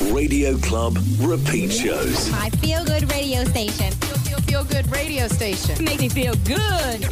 Radio 0.00 0.56
Club 0.58 0.96
repeat 1.20 1.72
shows. 1.72 2.30
My 2.30 2.48
feel 2.50 2.84
good 2.84 3.10
radio 3.12 3.44
station. 3.44 3.92
Feel, 3.92 4.16
feel, 4.18 4.38
feel 4.40 4.64
good 4.64 4.90
radio 4.90 5.28
station. 5.28 5.84
Makes 5.84 6.00
me 6.00 6.08
feel 6.08 6.34
good. 6.44 7.04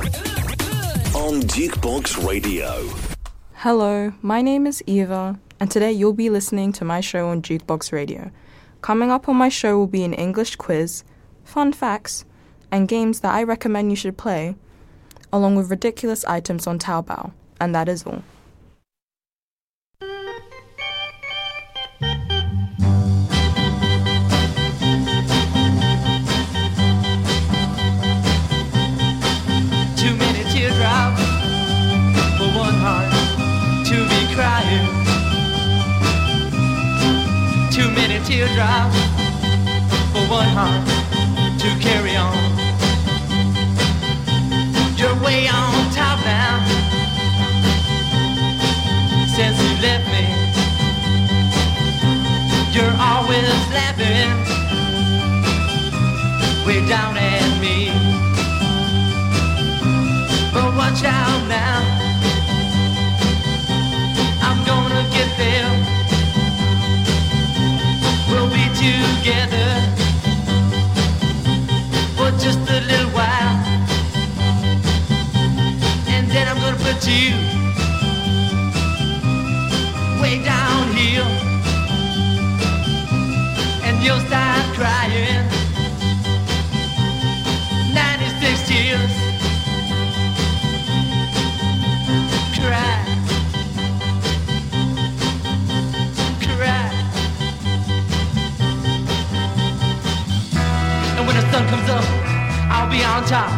On 1.15 1.41
Dukebox 1.43 2.27
Radio. 2.27 2.89
Hello, 3.55 4.13
my 4.23 4.41
name 4.41 4.67
is 4.67 4.83
Eva, 4.87 5.39
and 5.59 5.71
today 5.71 5.93
you'll 5.93 6.13
be 6.13 6.31
listening 6.31 6.73
to 6.73 6.85
my 6.85 7.01
show 7.01 7.29
on 7.29 7.43
Dukebox 7.43 7.93
Radio. 7.93 8.31
Coming 8.81 9.11
up 9.11 9.29
on 9.29 9.37
my 9.37 9.49
show 9.49 9.77
will 9.77 9.87
be 9.87 10.05
an 10.05 10.15
English 10.15 10.57
quiz, 10.57 11.05
fun 11.45 11.73
facts, 11.73 12.25
and 12.71 12.89
games 12.89 13.21
that 13.21 13.35
I 13.35 13.43
recommend 13.43 13.91
you 13.91 13.97
should 13.97 14.17
play, 14.17 14.55
along 15.33 15.57
with 15.57 15.71
ridiculous 15.71 16.25
items 16.25 16.67
on 16.67 16.79
Taobao, 16.79 17.33
and 17.61 17.75
that 17.75 17.89
is 17.89 18.05
all. 18.05 18.23
Teardrops 38.25 38.97
for 40.13 40.25
one 40.29 40.49
heart 40.59 40.87
to 41.59 41.69
carry 41.81 42.17
on. 42.17 42.37
You're 44.97 45.19
way 45.25 45.49
on 45.49 45.91
top 45.93 46.19
now 46.25 46.59
since 49.35 49.57
you 49.63 49.73
left 49.87 50.07
me. 50.15 50.25
You're 52.75 52.97
always 52.99 53.49
laughing 53.77 54.51
way 56.67 56.87
down 56.89 57.17
at 57.17 57.61
me. 57.61 57.91
But 60.53 60.77
watch 60.77 61.05
out 61.05 61.49
now. 61.49 62.00
You 77.11 77.35
way 80.23 80.43
down 80.45 80.93
here. 80.95 81.27
And 83.83 84.03
you'll 84.03 84.21
start 84.21 84.65
crying. 84.77 85.47
96 87.93 88.69
tears. 88.69 89.21
cry, 92.61 93.05
cry. 96.57 96.91
And 101.17 101.27
when 101.27 101.37
the 101.37 101.51
sun 101.51 101.67
comes 101.69 101.89
up, 101.91 102.05
I'll 102.71 102.91
be 102.91 103.03
on 103.03 103.25
top. 103.25 103.51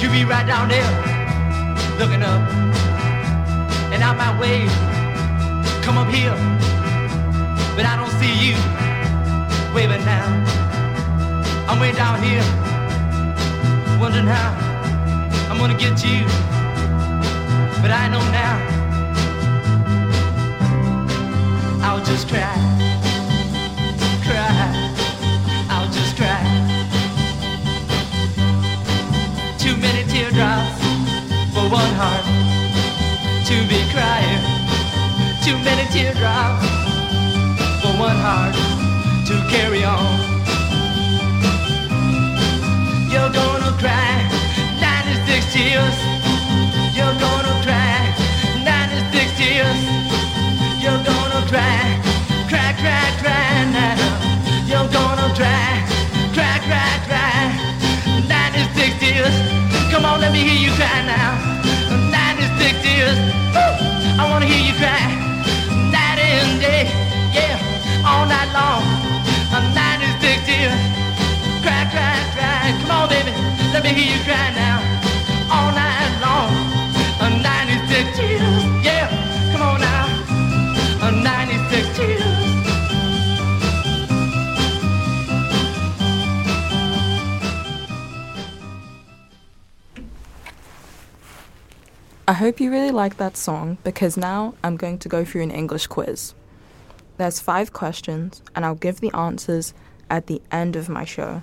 You 0.00 0.08
be 0.10 0.24
right 0.24 0.46
down 0.46 0.68
there, 0.68 1.19
looking 2.00 2.22
up. 2.22 2.40
And 3.92 4.02
I 4.02 4.12
might 4.14 4.40
way. 4.40 4.66
come 5.84 5.98
up 5.98 6.08
here, 6.08 6.34
but 7.76 7.84
I 7.84 7.94
don't 8.00 8.14
see 8.20 8.32
you 8.44 8.54
waving 9.74 10.04
now. 10.04 10.26
I'm 11.68 11.78
way 11.78 11.92
down 11.92 12.22
here, 12.22 12.44
wondering 14.00 14.26
how 14.26 14.50
I'm 15.50 15.58
gonna 15.58 15.78
get 15.78 16.02
you 16.04 16.24
but 17.82 17.90
I 17.90 18.08
know 18.08 18.24
now 18.30 18.56
I'll 21.82 22.04
just 22.04 22.28
cry, 22.28 22.54
cry, 24.26 24.50
I'll 25.70 25.90
just 25.90 26.16
cry. 26.16 26.42
Too 29.58 29.76
many 29.76 30.04
teardrops 30.10 30.79
one 31.70 31.94
heart 31.94 32.26
to 33.46 33.54
be 33.70 33.78
crying. 33.94 34.42
Too 35.38 35.54
many 35.62 35.86
teardrops 35.94 36.66
for 37.78 37.94
one 37.94 38.18
heart 38.18 38.54
to 39.30 39.34
carry 39.46 39.84
on. 39.84 40.18
You're 43.06 43.30
gonna 43.30 43.70
cry 43.78 44.18
96 44.82 45.52
tears. 45.54 45.96
You're 46.90 47.14
gonna 47.22 47.54
cry 47.62 48.02
96 48.66 49.30
tears. 49.38 49.80
You're 50.82 51.02
gonna 51.06 51.42
cry, 51.46 51.86
cry, 52.50 52.74
cry, 52.82 53.06
cry 53.22 53.46
now. 53.70 53.94
You're 54.66 54.90
gonna 54.90 55.30
cry, 55.38 55.70
cry, 56.34 56.58
cry, 56.66 56.92
cry 57.06 57.46
96 58.26 58.98
tears. 58.98 59.36
Come 59.92 60.04
on, 60.04 60.20
let 60.20 60.32
me 60.32 60.40
hear 60.42 60.58
you 60.58 60.74
cry 60.74 61.06
now. 61.06 61.59
96 63.00 63.16
tears. 63.16 63.18
Woo! 63.54 64.20
I 64.20 64.28
wanna 64.30 64.46
hear 64.46 64.60
you 64.60 64.74
cry 64.76 65.00
night 65.90 66.18
and 66.20 66.60
day. 66.60 66.84
Yeah, 67.32 68.04
all 68.04 68.26
night 68.26 68.50
long. 68.52 68.84
96 69.74 70.44
tears. 70.46 70.80
Cry, 71.64 71.82
cry, 71.92 72.16
cry. 72.34 72.76
Come 72.80 72.90
on, 72.90 73.08
baby, 73.08 73.32
let 73.72 73.82
me 73.84 73.90
hear 73.90 74.08
you 74.14 74.20
cry 74.24 74.52
now. 74.52 74.78
All 75.48 75.72
night 75.72 76.12
long. 76.20 76.50
96 77.42 78.18
tears. 78.18 78.64
Yeah, 78.84 78.99
I 92.30 92.34
hope 92.34 92.60
you 92.60 92.70
really 92.70 92.92
like 92.92 93.16
that 93.16 93.36
song 93.36 93.78
because 93.82 94.16
now 94.16 94.54
I'm 94.62 94.76
going 94.76 95.00
to 95.00 95.08
go 95.08 95.24
through 95.24 95.42
an 95.42 95.50
English 95.50 95.88
quiz. 95.88 96.32
There's 97.16 97.40
five 97.40 97.72
questions, 97.72 98.40
and 98.54 98.64
I'll 98.64 98.76
give 98.76 99.00
the 99.00 99.10
answers 99.12 99.74
at 100.08 100.28
the 100.28 100.40
end 100.52 100.76
of 100.76 100.88
my 100.88 101.04
show. 101.04 101.42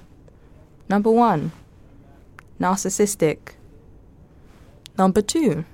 Number 0.87 1.11
one, 1.11 1.51
narcissistic. 2.57 3.55
Number 4.97 5.21
two, 5.21 5.65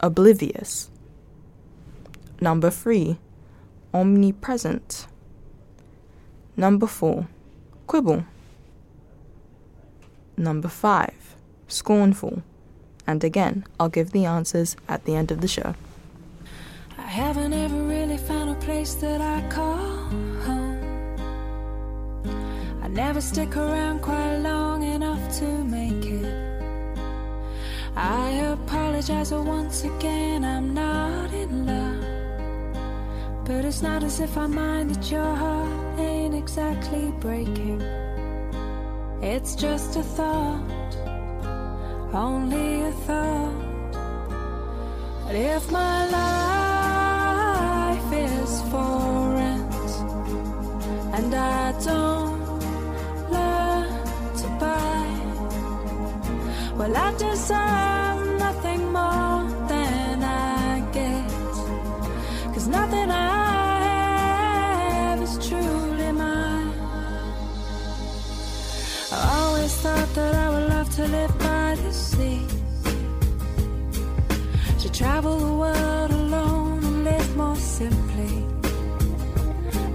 oblivious. 0.00 0.90
Number 2.40 2.68
three, 2.68 3.20
omnipresent. 3.94 5.06
Number 6.56 6.88
four, 6.88 7.28
quibble. 7.86 8.24
Number 10.36 10.68
five, 10.68 11.36
scornful. 11.68 12.42
And 13.08 13.24
again, 13.24 13.64
I'll 13.80 13.88
give 13.88 14.12
the 14.12 14.26
answers 14.26 14.76
at 14.86 15.06
the 15.06 15.16
end 15.16 15.30
of 15.30 15.40
the 15.40 15.48
show. 15.48 15.74
I 16.98 17.08
haven't 17.08 17.54
ever 17.54 17.82
really 17.84 18.18
found 18.18 18.50
a 18.50 18.54
place 18.56 18.92
that 18.96 19.22
I 19.22 19.40
call 19.48 19.78
home. 20.44 20.76
I 22.82 22.88
never 22.88 23.22
stick 23.22 23.56
around 23.56 24.02
quite 24.02 24.36
long 24.40 24.82
enough 24.82 25.38
to 25.38 25.46
make 25.46 26.04
it. 26.04 26.48
I 27.96 28.28
apologize 28.56 29.32
once 29.32 29.84
again, 29.84 30.44
I'm 30.44 30.74
not 30.74 31.32
in 31.32 31.64
love. 31.64 32.04
But 33.46 33.64
it's 33.64 33.80
not 33.80 34.02
as 34.02 34.20
if 34.20 34.36
I 34.36 34.46
mind 34.46 34.90
that 34.90 35.10
your 35.10 35.34
heart 35.34 35.98
ain't 35.98 36.34
exactly 36.34 37.10
breaking. 37.20 37.80
It's 39.22 39.54
just 39.54 39.96
a 39.96 40.02
thought, 40.02 41.07
only 42.14 42.82
a 42.82 42.92
thought. 42.92 43.92
But 45.26 45.34
if 45.34 45.70
my 45.70 46.06
life 46.18 47.32
is 48.12 48.62
for 48.70 49.34
rent 49.34 49.74
and 51.16 51.34
I 51.34 51.72
don't 51.84 52.38
learn 53.30 53.88
to 54.40 54.48
buy, 54.62 55.06
well, 56.78 56.96
I 56.96 57.12
deserve 57.12 58.38
nothing 58.38 58.92
more 58.92 59.44
than 59.68 60.22
I 60.22 60.80
get. 60.92 61.30
Cause 62.54 62.68
nothing 62.68 63.10
I 63.10 63.16
have 64.94 65.20
is 65.22 65.36
truly 65.46 66.12
mine. 66.12 66.72
I 69.12 69.14
always 69.40 69.74
thought 69.82 70.14
that 70.14 70.34
I 70.34 70.48
would 70.50 70.68
love 70.70 70.88
to 70.96 71.06
live 71.06 71.38
travel 74.98 75.38
the 75.38 75.52
world 75.52 76.10
alone 76.10 76.82
and 76.82 77.04
live 77.04 77.36
more 77.36 77.54
simply. 77.54 78.44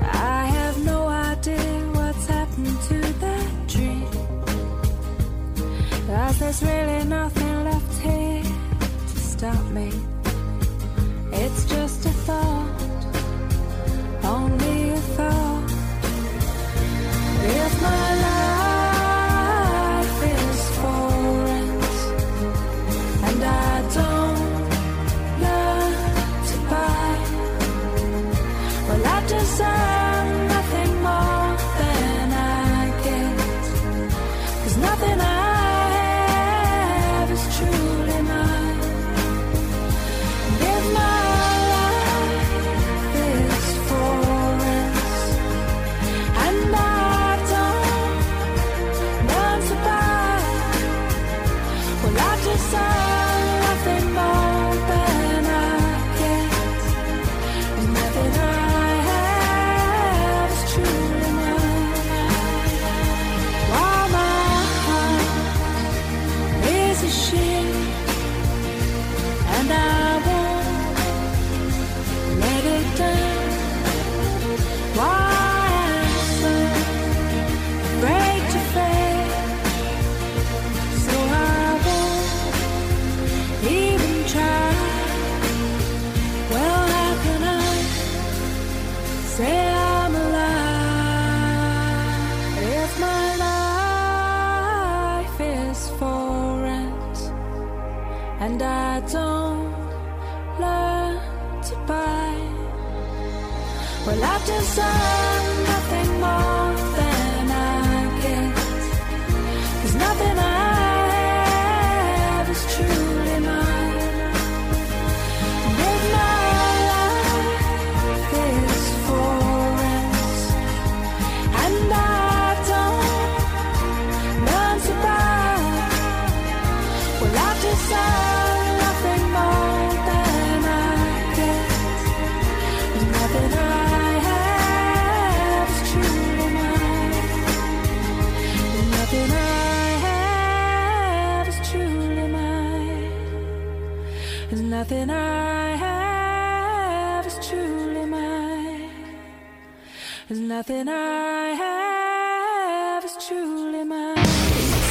I 0.01 0.45
have 0.45 0.77
no 0.85 1.07
idea 1.09 1.73
what's 1.91 2.25
happened 2.25 2.77
to 2.89 2.99
that 3.25 3.67
dream. 3.67 4.07
Cause 6.07 6.39
there's 6.39 6.63
really 6.63 7.03
nothing 7.03 7.63
left 7.65 7.93
here 8.01 8.43
to 8.43 9.17
stop 9.19 9.65
me. 9.71 9.91
It's 11.33 11.65
just 11.65 12.05
a 12.05 12.13
thought, 12.27 12.81
only 14.23 14.91
a 14.91 15.01
thought. 15.17 15.71
If 17.43 17.81
my 17.81 18.21
life 18.21 18.32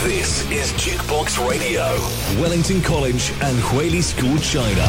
This 0.03 0.43
is 0.51 0.73
Dukebox 0.73 1.39
Radio, 1.49 1.85
Wellington 2.43 2.83
College 2.83 3.31
and 3.41 3.57
Huili 3.59 4.03
School, 4.03 4.37
China. 4.39 4.83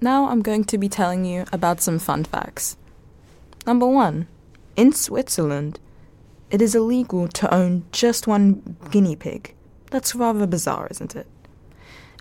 Now 0.00 0.28
I'm 0.28 0.40
going 0.40 0.64
to 0.64 0.78
be 0.78 0.88
telling 0.88 1.24
you 1.24 1.44
about 1.52 1.80
some 1.80 1.98
fun 1.98 2.24
facts. 2.24 2.76
Number 3.66 3.86
one, 3.86 4.26
in 4.74 4.92
Switzerland, 4.92 5.78
it 6.50 6.62
is 6.62 6.74
illegal 6.74 7.28
to 7.28 7.54
own 7.54 7.84
just 7.92 8.26
one 8.26 8.76
guinea 8.90 9.16
pig. 9.16 9.54
That's 9.90 10.14
rather 10.14 10.46
bizarre, 10.46 10.88
isn't 10.90 11.14
it? 11.14 11.26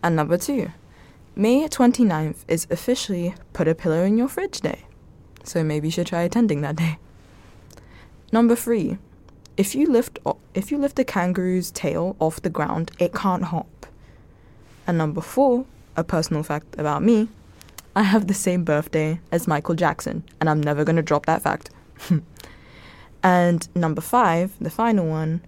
And 0.03 0.15
number 0.15 0.37
two, 0.37 0.71
May 1.35 1.67
29th 1.67 2.43
is 2.47 2.67
officially 2.69 3.33
Put 3.53 3.67
a 3.67 3.75
Pillow 3.75 4.03
in 4.03 4.17
Your 4.17 4.27
Fridge 4.27 4.59
Day. 4.59 4.85
So 5.45 5.63
maybe 5.63 5.87
you 5.87 5.91
should 5.91 6.07
try 6.07 6.23
attending 6.23 6.61
that 6.61 6.75
day. 6.75 6.97
Number 8.33 8.55
three, 8.55 8.97
if 9.55 9.73
you 9.73 9.87
lift 9.87 10.19
o- 10.25 10.37
if 10.53 10.71
you 10.71 10.77
lift 10.77 10.99
a 10.99 11.03
kangaroo's 11.03 11.71
tail 11.71 12.15
off 12.19 12.41
the 12.41 12.49
ground, 12.49 12.91
it 12.99 13.13
can't 13.13 13.45
hop. 13.45 13.85
And 14.85 14.97
number 14.97 15.21
four, 15.21 15.65
a 15.95 16.03
personal 16.03 16.43
fact 16.43 16.77
about 16.77 17.03
me, 17.03 17.29
I 17.95 18.03
have 18.03 18.27
the 18.27 18.33
same 18.33 18.63
birthday 18.63 19.19
as 19.31 19.47
Michael 19.47 19.75
Jackson, 19.75 20.23
and 20.39 20.49
I'm 20.49 20.61
never 20.61 20.83
gonna 20.83 21.01
drop 21.01 21.25
that 21.25 21.41
fact. 21.41 21.69
and 23.23 23.67
number 23.75 24.01
five, 24.01 24.53
the 24.59 24.69
final 24.69 25.07
one, 25.07 25.41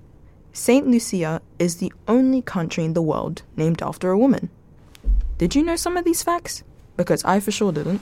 Saint 0.53 0.87
Lucia 0.87 1.41
is 1.59 1.77
the 1.77 1.93
only 2.07 2.41
country 2.41 2.83
in 2.83 2.93
the 2.93 3.01
world 3.01 3.43
named 3.55 3.81
after 3.81 4.11
a 4.11 4.17
woman. 4.17 4.49
Did 5.37 5.55
you 5.55 5.63
know 5.63 5.75
some 5.75 5.97
of 5.97 6.03
these 6.03 6.23
facts? 6.23 6.63
Because 6.97 7.23
I 7.23 7.39
for 7.39 7.51
sure 7.51 7.71
didn't. 7.71 8.01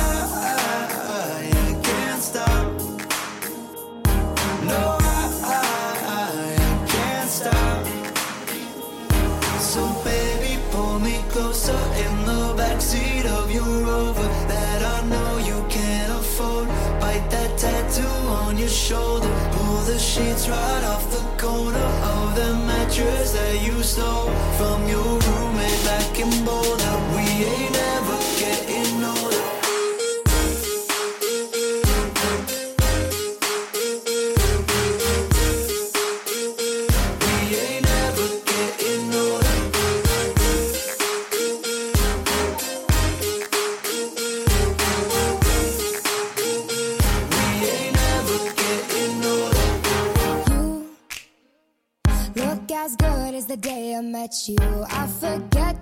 mattress 13.61 14.47
that 14.47 14.81
i 14.83 15.07
know 15.07 15.37
you 15.37 15.65
can 15.69 16.09
afford. 16.11 16.67
Bite 16.99 17.27
that 17.29 17.57
tattoo 17.57 18.07
on 18.41 18.57
your 18.57 18.67
shoulder. 18.67 19.29
Pull 19.51 19.77
the 19.91 19.99
sheets 19.99 20.47
right 20.49 20.83
off 20.83 21.09
the 21.11 21.23
corner 21.41 21.87
of 22.13 22.35
the 22.35 22.53
mattress 22.67 23.31
that 23.33 23.61
you 23.65 23.83
stole 23.83 24.29
from 24.57 24.87
your 24.87 25.19
roommate 25.27 25.83
back 25.85 26.19
in 26.19 26.45
Boulder. 26.45 26.95
We 27.15 27.25
ain't 27.45 27.77
ever 27.77 28.00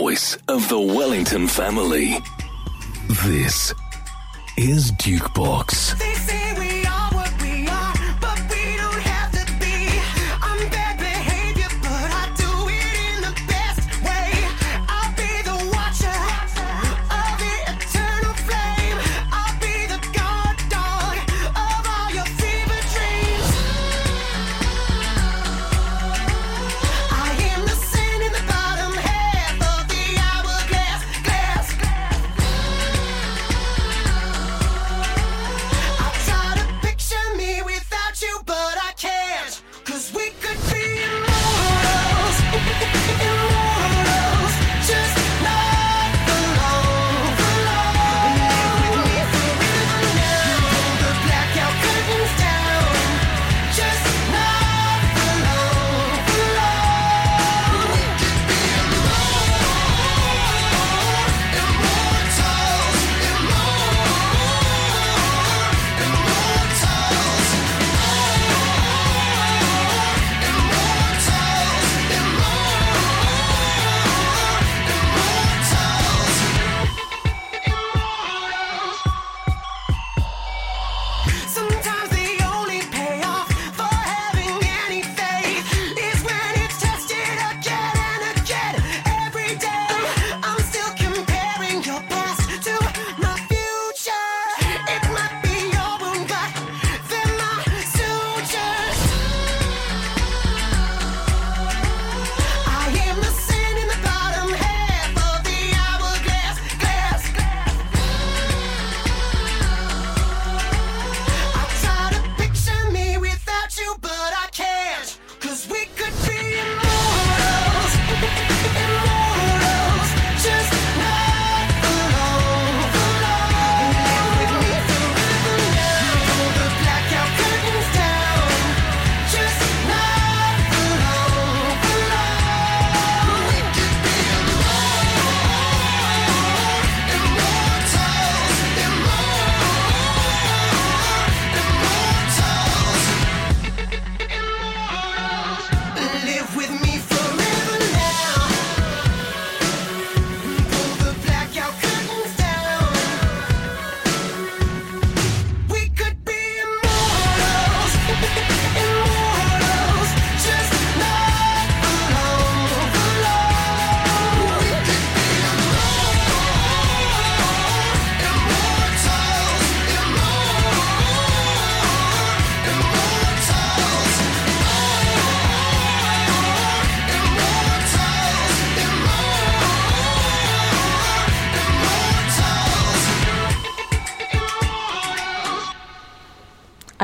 voice 0.00 0.36
of 0.48 0.68
the 0.68 0.78
Wellington 0.78 1.48
family. 1.48 2.18
This 3.24 3.72
is 4.58 4.92
Dukebox. 4.92 5.95
They 5.95 5.95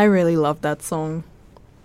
I 0.02 0.06
really 0.06 0.34
love 0.36 0.62
that 0.62 0.82
song. 0.82 1.22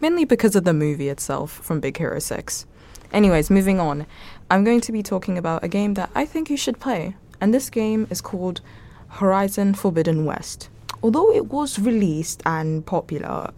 Mainly 0.02 0.26
because 0.26 0.56
of 0.56 0.64
the 0.64 0.74
movie 0.74 1.08
itself 1.08 1.52
from 1.52 1.80
Big 1.80 1.98
Hero 1.98 2.18
6. 2.18 2.66
Anyways, 3.14 3.52
moving 3.52 3.80
on. 3.80 4.08
I'm 4.50 4.64
going 4.64 4.82
to 4.82 4.92
be 4.92 5.04
talking 5.04 5.38
about 5.38 5.64
a 5.64 5.68
game 5.68 5.94
that 5.94 6.10
I 6.16 6.26
think 6.26 6.50
you 6.50 6.58
should 6.58 6.80
play. 6.80 7.16
And 7.40 7.54
this 7.54 7.70
game 7.70 8.08
is 8.10 8.20
called 8.20 8.62
Horizon 9.10 9.76
Forbidden 9.76 10.26
West. 10.26 10.68
Although 11.04 11.32
it 11.32 11.52
was 11.52 11.78
released 11.78 12.42
and 12.44 12.84
popular 12.84 13.52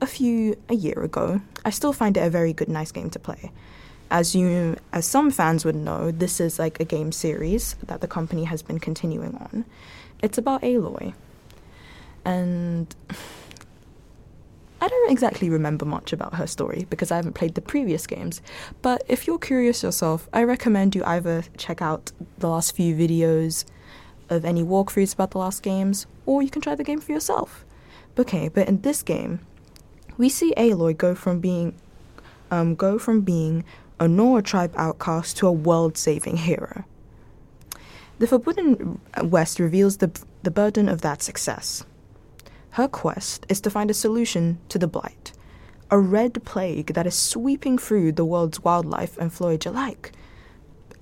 a 0.00 0.06
few 0.06 0.56
a 0.70 0.74
year 0.74 1.02
ago, 1.02 1.42
I 1.62 1.68
still 1.68 1.92
find 1.92 2.16
it 2.16 2.26
a 2.26 2.30
very 2.30 2.54
good 2.54 2.70
nice 2.70 2.90
game 2.90 3.10
to 3.10 3.18
play. 3.18 3.52
As 4.10 4.34
you 4.34 4.76
as 4.94 5.04
some 5.04 5.30
fans 5.30 5.62
would 5.62 5.76
know, 5.76 6.10
this 6.10 6.40
is 6.40 6.58
like 6.58 6.80
a 6.80 6.86
game 6.86 7.12
series 7.12 7.76
that 7.86 8.00
the 8.00 8.08
company 8.08 8.44
has 8.44 8.62
been 8.62 8.78
continuing 8.78 9.34
on. 9.34 9.66
It's 10.22 10.38
about 10.38 10.62
Aloy. 10.62 11.12
And 12.26 12.94
I 14.82 14.88
don't 14.88 15.10
exactly 15.10 15.48
remember 15.48 15.86
much 15.86 16.12
about 16.12 16.34
her 16.34 16.46
story 16.46 16.86
because 16.90 17.10
I 17.10 17.16
haven't 17.16 17.32
played 17.32 17.54
the 17.54 17.62
previous 17.62 18.06
games. 18.06 18.42
But 18.82 19.02
if 19.08 19.26
you're 19.26 19.38
curious 19.38 19.82
yourself, 19.82 20.28
I 20.34 20.42
recommend 20.42 20.94
you 20.94 21.02
either 21.04 21.44
check 21.56 21.80
out 21.80 22.12
the 22.36 22.48
last 22.48 22.76
few 22.76 22.94
videos 22.94 23.64
of 24.28 24.44
any 24.44 24.62
walkthroughs 24.62 25.14
about 25.14 25.30
the 25.30 25.38
last 25.38 25.62
games, 25.62 26.06
or 26.26 26.42
you 26.42 26.50
can 26.50 26.60
try 26.60 26.74
the 26.74 26.84
game 26.84 27.00
for 27.00 27.12
yourself. 27.12 27.64
Okay, 28.18 28.48
but 28.48 28.68
in 28.68 28.82
this 28.82 29.02
game, 29.02 29.40
we 30.18 30.28
see 30.28 30.52
Aloy 30.56 30.96
go 30.96 31.14
from 31.14 31.40
being 31.40 31.74
um, 32.50 32.74
go 32.74 32.98
from 32.98 33.22
being 33.22 33.64
a 33.98 34.06
Nora 34.06 34.42
tribe 34.42 34.72
outcast 34.76 35.36
to 35.38 35.46
a 35.46 35.52
world-saving 35.52 36.36
hero. 36.36 36.84
The 38.18 38.26
Forbidden 38.26 39.00
West 39.22 39.58
reveals 39.58 39.98
the 39.98 40.10
the 40.42 40.50
burden 40.50 40.88
of 40.88 41.00
that 41.02 41.22
success. 41.22 41.84
Her 42.76 42.88
quest 42.88 43.46
is 43.48 43.62
to 43.62 43.70
find 43.70 43.90
a 43.90 43.94
solution 43.94 44.58
to 44.68 44.78
the 44.78 44.86
Blight, 44.86 45.32
a 45.90 45.98
red 45.98 46.44
plague 46.44 46.92
that 46.92 47.06
is 47.06 47.14
sweeping 47.14 47.78
through 47.78 48.12
the 48.12 48.24
world's 48.26 48.60
wildlife 48.60 49.16
and 49.16 49.32
foliage 49.32 49.64
alike, 49.64 50.12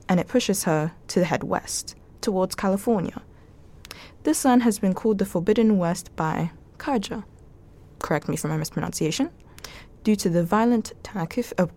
and 0.09 0.21
it 0.21 0.29
pushes 0.29 0.63
her 0.63 0.93
to 1.09 1.25
head 1.25 1.43
west, 1.43 1.97
towards 2.21 2.55
California. 2.55 3.21
This 4.23 4.45
land 4.45 4.63
has 4.63 4.79
been 4.79 4.95
called 4.95 5.19
the 5.19 5.27
Forbidden 5.27 5.77
West 5.77 6.15
by 6.15 6.53
Carja, 6.79 7.25
correct 7.99 8.29
me 8.29 8.37
for 8.37 8.47
my 8.47 8.57
mispronunciation, 8.57 9.31
due 10.05 10.15
to 10.15 10.29
the 10.29 10.45
violent 10.45 10.93
Takif 11.03 11.53
of 11.59 11.73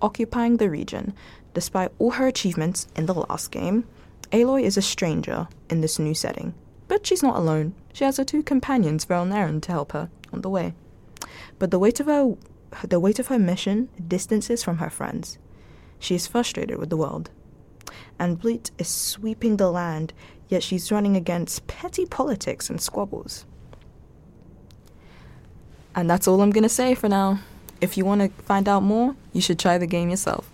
occupying 0.00 0.56
the 0.56 0.70
region. 0.70 1.12
Despite 1.52 1.92
all 1.98 2.12
her 2.12 2.26
achievements 2.26 2.88
in 2.96 3.04
the 3.04 3.12
last 3.12 3.50
game, 3.50 3.84
Aloy 4.32 4.62
is 4.62 4.78
a 4.78 4.82
stranger 4.82 5.48
in 5.68 5.82
this 5.82 5.98
new 5.98 6.14
setting. 6.14 6.54
But 6.88 7.06
she's 7.06 7.22
not 7.22 7.36
alone. 7.36 7.74
She 7.94 8.02
has 8.04 8.16
her 8.16 8.24
two 8.24 8.42
companions, 8.42 9.04
Varl 9.04 9.22
and 9.22 9.32
Erend, 9.32 9.62
to 9.62 9.72
help 9.72 9.92
her 9.92 10.10
on 10.32 10.40
the 10.40 10.50
way. 10.50 10.74
But 11.60 11.70
the 11.70 11.78
weight 11.78 12.00
of 12.00 12.06
her 12.06 12.34
the 12.82 12.98
weight 12.98 13.20
of 13.20 13.28
her 13.28 13.38
mission 13.38 13.88
distances 14.08 14.64
from 14.64 14.78
her 14.78 14.90
friends. 14.90 15.38
She 16.00 16.16
is 16.16 16.26
frustrated 16.26 16.76
with 16.76 16.90
the 16.90 16.96
world. 16.96 17.30
And 18.18 18.40
Blight 18.40 18.72
is 18.78 18.88
sweeping 18.88 19.58
the 19.58 19.70
land, 19.70 20.12
yet 20.48 20.64
she's 20.64 20.90
running 20.90 21.16
against 21.16 21.68
petty 21.68 22.04
politics 22.04 22.68
and 22.68 22.80
squabbles. 22.80 23.46
And 25.94 26.10
that's 26.10 26.26
all 26.26 26.42
I'm 26.42 26.50
gonna 26.50 26.68
say 26.68 26.96
for 26.96 27.08
now. 27.08 27.38
If 27.80 27.96
you 27.96 28.04
want 28.04 28.22
to 28.22 28.42
find 28.42 28.68
out 28.68 28.82
more, 28.82 29.14
you 29.32 29.40
should 29.40 29.60
try 29.60 29.78
the 29.78 29.86
game 29.86 30.10
yourself. 30.10 30.50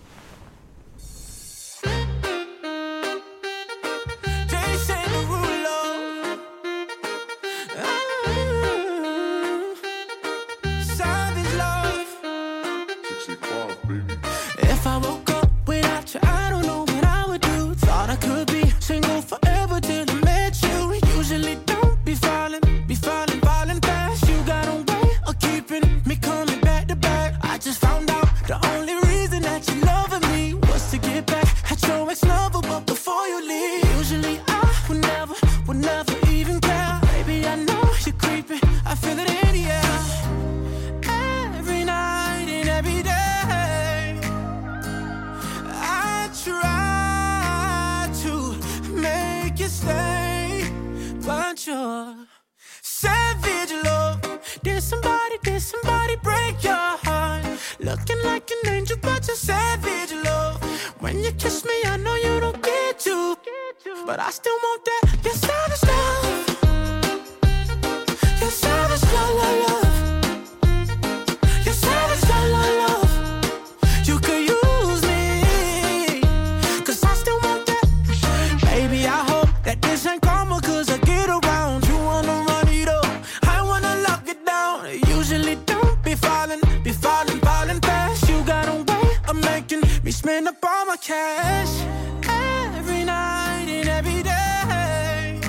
Spend 90.23 90.47
up 90.47 90.63
all 90.63 90.85
my 90.85 90.97
cash 90.97 91.81
every 92.29 93.03
night 93.05 93.65
and 93.67 93.89
every 93.89 94.21
day. 94.21 95.39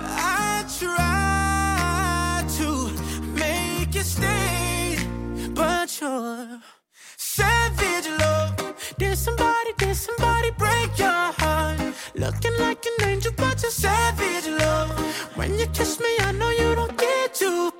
I 0.00 0.64
try 0.78 2.42
to 2.56 2.68
make 3.34 3.94
you 3.94 4.00
stay, 4.00 4.96
but 5.52 6.00
you're 6.00 6.62
savage 7.18 8.08
love. 8.18 8.56
Did 8.96 9.18
somebody, 9.18 9.72
did 9.76 9.96
somebody 9.96 10.50
break 10.52 10.98
your 10.98 11.30
heart? 11.36 11.78
Looking 12.14 12.56
like 12.58 12.86
an 12.86 13.06
angel, 13.06 13.32
but 13.36 13.60
you're 13.60 13.70
savage 13.70 14.48
love. 14.48 14.98
When 15.36 15.58
you 15.58 15.66
kiss 15.74 16.00
me, 16.00 16.08
I 16.20 16.32
know 16.32 16.48
you 16.48 16.74
don't 16.74 16.96
get 16.96 17.34
to, 17.34 17.70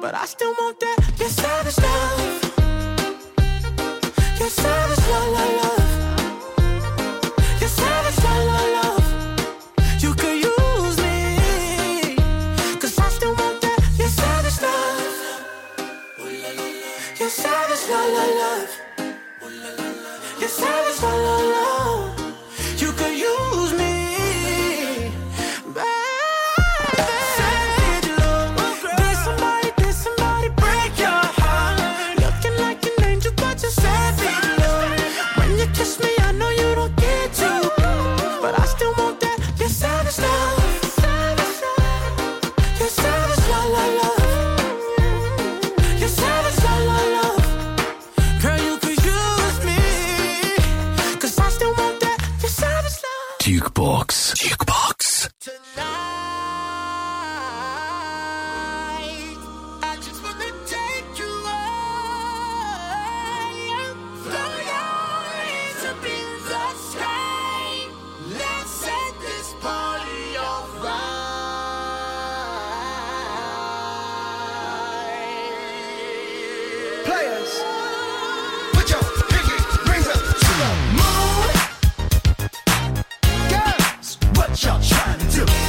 but 0.00 0.14
I 0.14 0.24
still 0.24 0.54
want 0.58 0.80
that. 0.80 0.98
You're 1.18 1.28
savage 1.28 1.78
love. 1.84 2.42
You're 4.38 4.48
savage. 4.50 4.85
Savage 18.06 18.36
love, 18.36 18.58
love, 18.60 18.85
trying 85.06 85.18
to 85.30 85.46
do? 85.46 85.65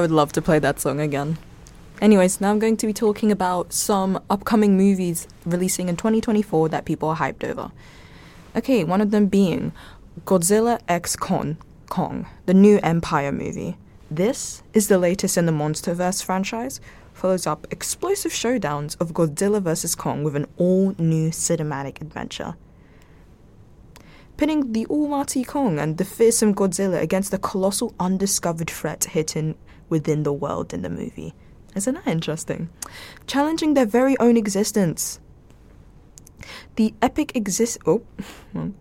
I 0.00 0.02
would 0.02 0.10
love 0.10 0.32
to 0.32 0.40
play 0.40 0.58
that 0.60 0.80
song 0.80 0.98
again. 0.98 1.36
Anyways, 2.00 2.40
now 2.40 2.48
I'm 2.48 2.58
going 2.58 2.78
to 2.78 2.86
be 2.86 2.94
talking 2.94 3.30
about 3.30 3.74
some 3.74 4.18
upcoming 4.30 4.74
movies 4.74 5.28
releasing 5.44 5.90
in 5.90 5.96
2024 5.96 6.70
that 6.70 6.86
people 6.86 7.10
are 7.10 7.18
hyped 7.18 7.44
over. 7.44 7.70
Okay, 8.56 8.82
one 8.82 9.02
of 9.02 9.10
them 9.10 9.26
being 9.26 9.72
Godzilla 10.24 10.80
X 10.88 11.16
Kong, 11.16 11.58
Kong, 11.90 12.26
the 12.46 12.54
new 12.54 12.80
Empire 12.82 13.30
movie. 13.30 13.76
This 14.10 14.62
is 14.72 14.88
the 14.88 14.96
latest 14.96 15.36
in 15.36 15.44
the 15.44 15.52
MonsterVerse 15.52 16.24
franchise, 16.24 16.80
follows 17.12 17.46
up 17.46 17.66
explosive 17.70 18.32
showdowns 18.32 18.98
of 19.02 19.12
Godzilla 19.12 19.60
vs. 19.60 19.94
Kong 19.94 20.24
with 20.24 20.34
an 20.34 20.46
all 20.56 20.94
new 20.96 21.28
cinematic 21.28 22.00
adventure. 22.00 22.54
Pinning 24.38 24.72
the 24.72 24.86
almighty 24.86 25.44
Kong 25.44 25.78
and 25.78 25.98
the 25.98 26.06
fearsome 26.06 26.54
Godzilla 26.54 27.02
against 27.02 27.32
the 27.32 27.38
colossal 27.38 27.94
undiscovered 28.00 28.70
threat 28.70 29.04
hidden 29.04 29.56
within 29.90 30.22
the 30.22 30.32
world 30.32 30.72
in 30.72 30.82
the 30.82 30.88
movie. 30.88 31.34
Isn't 31.74 31.94
that 31.94 32.06
interesting? 32.06 32.70
Challenging 33.26 33.74
their 33.74 33.86
very 33.86 34.18
own 34.18 34.36
existence. 34.36 35.20
The 36.76 36.94
epic 37.02 37.36
exist. 37.36 37.78
Oh. 37.86 38.02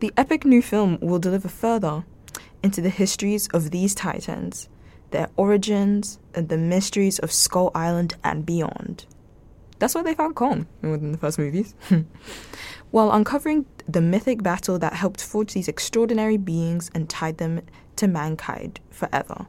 The 0.00 0.12
epic 0.16 0.44
new 0.44 0.62
film 0.62 0.98
will 1.00 1.20
deliver 1.20 1.46
further 1.46 2.04
into 2.60 2.80
the 2.80 2.88
histories 2.88 3.46
of 3.54 3.70
these 3.70 3.94
titans, 3.94 4.68
their 5.12 5.28
origins, 5.36 6.18
and 6.34 6.48
the 6.48 6.58
mysteries 6.58 7.20
of 7.20 7.30
Skull 7.30 7.70
Island 7.72 8.16
and 8.24 8.44
beyond. 8.44 9.06
That's 9.78 9.94
why 9.94 10.02
they 10.02 10.14
found 10.14 10.34
Kong 10.34 10.66
within 10.80 11.12
the 11.12 11.18
first 11.18 11.38
movies. 11.38 11.76
While 12.90 13.12
uncovering 13.12 13.66
the 13.86 14.00
mythic 14.00 14.42
battle 14.42 14.76
that 14.80 14.94
helped 14.94 15.22
forge 15.22 15.52
these 15.52 15.68
extraordinary 15.68 16.36
beings 16.36 16.90
and 16.94 17.08
tied 17.08 17.38
them 17.38 17.60
to 17.94 18.08
mankind 18.08 18.80
forever. 18.90 19.46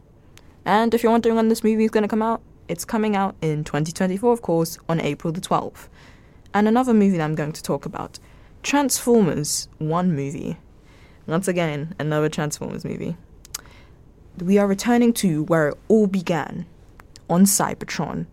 And 0.66 0.94
if 0.94 1.04
you're 1.04 1.12
wondering 1.12 1.36
when 1.36 1.50
this 1.50 1.64
movie 1.64 1.84
is 1.84 1.92
going 1.92 2.04
to 2.04 2.08
come 2.08 2.22
out, 2.22 2.42
it's 2.68 2.86
coming 2.86 3.16
out 3.16 3.36
in 3.42 3.64
2024, 3.64 4.32
of 4.32 4.42
course, 4.42 4.78
on 4.88 5.02
April 5.02 5.34
the 5.34 5.42
12th. 5.42 5.88
And 6.54 6.68
another 6.68 6.94
movie 6.94 7.18
that 7.18 7.24
I'm 7.24 7.36
going 7.36 7.52
to 7.52 7.64
talk 7.64 7.86
about 7.86 8.20
Transformers, 8.62 9.68
one 9.80 10.16
movie. 10.16 10.58
Once 11.28 11.48
again, 11.48 11.94
another 12.00 12.30
Transformers 12.30 12.86
movie. 12.86 13.18
We 14.38 14.58
are 14.58 14.68
returning 14.68 15.14
to 15.14 15.44
where 15.44 15.70
it 15.70 15.78
all 15.90 16.08
began 16.08 16.66
on 17.30 17.44
Cybertron, 17.44 18.26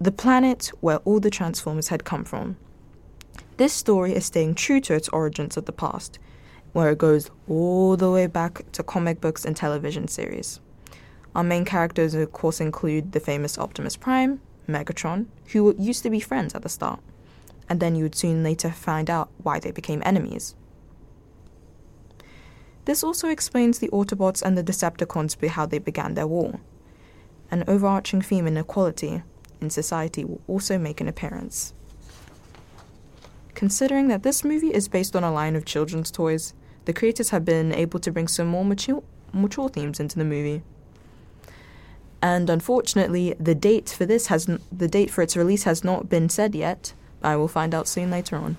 the 0.00 0.12
planet 0.12 0.70
where 0.80 0.98
all 0.98 1.18
the 1.18 1.30
Transformers 1.30 1.88
had 1.88 2.04
come 2.04 2.24
from. 2.24 2.56
This 3.56 3.72
story 3.72 4.14
is 4.14 4.24
staying 4.24 4.54
true 4.54 4.80
to 4.80 4.94
its 4.94 5.08
origins 5.08 5.56
of 5.56 5.66
the 5.66 5.72
past, 5.72 6.18
where 6.72 6.90
it 6.90 6.98
goes 6.98 7.30
all 7.48 7.96
the 7.96 8.10
way 8.10 8.26
back 8.26 8.70
to 8.72 8.82
comic 8.82 9.20
books 9.20 9.44
and 9.44 9.56
television 9.56 10.08
series. 10.08 10.60
Our 11.34 11.44
main 11.44 11.64
characters, 11.64 12.14
of 12.14 12.32
course, 12.32 12.60
include 12.60 13.12
the 13.12 13.20
famous 13.20 13.58
Optimus 13.58 13.96
Prime, 13.96 14.40
Megatron, 14.68 15.26
who 15.52 15.74
used 15.78 16.02
to 16.02 16.10
be 16.10 16.20
friends 16.20 16.54
at 16.54 16.62
the 16.62 16.68
start, 16.68 17.00
and 17.68 17.80
then 17.80 17.94
you 17.94 18.04
would 18.04 18.14
soon 18.14 18.42
later 18.42 18.70
find 18.70 19.08
out 19.08 19.30
why 19.42 19.58
they 19.58 19.70
became 19.70 20.02
enemies. 20.04 20.54
This 22.84 23.04
also 23.04 23.28
explains 23.28 23.78
the 23.78 23.88
Autobots 23.88 24.42
and 24.42 24.58
the 24.58 24.64
Decepticons 24.64 25.48
how 25.48 25.66
they 25.66 25.78
began 25.78 26.14
their 26.14 26.26
war. 26.26 26.60
An 27.50 27.64
overarching 27.68 28.22
theme 28.22 28.46
in 28.46 28.56
equality 28.56 29.22
in 29.60 29.70
society 29.70 30.24
will 30.24 30.40
also 30.48 30.78
make 30.78 31.00
an 31.00 31.08
appearance. 31.08 31.72
Considering 33.54 34.08
that 34.08 34.24
this 34.24 34.42
movie 34.42 34.74
is 34.74 34.88
based 34.88 35.14
on 35.14 35.22
a 35.22 35.32
line 35.32 35.54
of 35.54 35.64
children's 35.64 36.10
toys, 36.10 36.54
the 36.84 36.92
creators 36.92 37.30
have 37.30 37.44
been 37.44 37.72
able 37.72 38.00
to 38.00 38.10
bring 38.10 38.26
some 38.26 38.48
more 38.48 38.64
mature, 38.64 39.02
mature 39.32 39.68
themes 39.68 40.00
into 40.00 40.18
the 40.18 40.24
movie. 40.24 40.62
And 42.22 42.48
unfortunately, 42.48 43.34
the 43.38 43.54
date 43.54 43.90
for 43.90 44.06
this 44.06 44.28
has 44.28 44.48
n- 44.48 44.60
the 44.70 44.88
date 44.88 45.10
for 45.10 45.22
its 45.22 45.36
release 45.36 45.64
has 45.64 45.82
not 45.82 46.08
been 46.08 46.28
said 46.28 46.54
yet. 46.54 46.92
I 47.22 47.34
will 47.36 47.48
find 47.48 47.74
out 47.74 47.88
soon 47.88 48.10
later 48.10 48.36
on. 48.36 48.56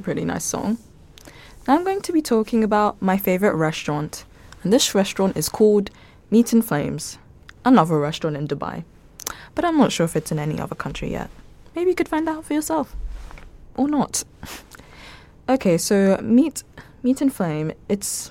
A 0.00 0.02
pretty 0.02 0.24
nice 0.24 0.44
song. 0.44 0.78
Now 1.68 1.74
I'm 1.74 1.84
going 1.84 2.00
to 2.00 2.12
be 2.12 2.22
talking 2.22 2.64
about 2.64 3.00
my 3.02 3.18
favorite 3.18 3.54
restaurant, 3.54 4.24
and 4.62 4.72
this 4.72 4.94
restaurant 4.94 5.36
is 5.36 5.48
called 5.48 5.90
Meat 6.30 6.52
and 6.54 6.64
Flames, 6.64 7.18
another 7.64 7.98
restaurant 7.98 8.36
in 8.36 8.48
Dubai. 8.48 8.84
But 9.54 9.64
I'm 9.66 9.76
not 9.76 9.92
sure 9.92 10.04
if 10.04 10.16
it's 10.16 10.32
in 10.32 10.38
any 10.38 10.58
other 10.58 10.74
country 10.74 11.10
yet. 11.10 11.28
Maybe 11.76 11.90
you 11.90 11.94
could 11.94 12.08
find 12.08 12.28
out 12.28 12.46
for 12.46 12.54
yourself. 12.54 12.96
Or 13.76 13.88
not. 13.88 14.24
okay, 15.48 15.76
so 15.76 16.18
Meat 16.22 16.64
Meat 17.02 17.20
and 17.20 17.32
Flame, 17.32 17.72
it's 17.88 18.30